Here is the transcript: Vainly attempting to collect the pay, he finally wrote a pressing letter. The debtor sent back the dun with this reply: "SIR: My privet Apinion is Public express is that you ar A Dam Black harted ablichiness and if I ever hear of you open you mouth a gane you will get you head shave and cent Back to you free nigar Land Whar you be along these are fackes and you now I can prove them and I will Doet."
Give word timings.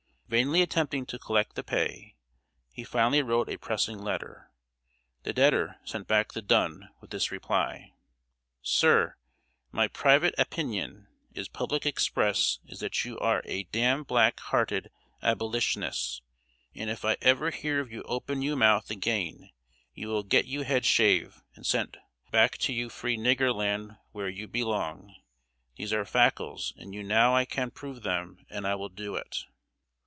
Vainly 0.33 0.61
attempting 0.61 1.05
to 1.07 1.19
collect 1.19 1.55
the 1.57 1.61
pay, 1.63 2.15
he 2.71 2.85
finally 2.85 3.21
wrote 3.21 3.49
a 3.49 3.57
pressing 3.57 3.97
letter. 3.99 4.49
The 5.23 5.33
debtor 5.33 5.81
sent 5.83 6.07
back 6.07 6.31
the 6.31 6.41
dun 6.41 6.87
with 7.01 7.09
this 7.09 7.33
reply: 7.33 7.91
"SIR: 8.61 9.17
My 9.73 9.89
privet 9.89 10.33
Apinion 10.37 11.07
is 11.33 11.49
Public 11.49 11.85
express 11.85 12.59
is 12.65 12.79
that 12.79 13.03
you 13.03 13.19
ar 13.19 13.41
A 13.43 13.63
Dam 13.63 14.03
Black 14.03 14.37
harted 14.39 14.87
ablichiness 15.21 16.21
and 16.73 16.89
if 16.89 17.03
I 17.03 17.17
ever 17.21 17.51
hear 17.51 17.81
of 17.81 17.91
you 17.91 18.01
open 18.03 18.41
you 18.41 18.55
mouth 18.55 18.89
a 18.89 18.95
gane 18.95 19.51
you 19.93 20.07
will 20.07 20.23
get 20.23 20.45
you 20.45 20.61
head 20.61 20.85
shave 20.85 21.41
and 21.55 21.65
cent 21.65 21.97
Back 22.31 22.57
to 22.59 22.71
you 22.71 22.89
free 22.89 23.17
nigar 23.17 23.51
Land 23.53 23.97
Whar 24.13 24.29
you 24.29 24.47
be 24.47 24.61
along 24.61 25.13
these 25.75 25.91
are 25.91 26.05
fackes 26.05 26.71
and 26.77 26.93
you 26.95 27.03
now 27.03 27.35
I 27.35 27.43
can 27.43 27.69
prove 27.71 28.03
them 28.03 28.45
and 28.49 28.65
I 28.65 28.75
will 28.75 28.87
Doet." 28.87 29.43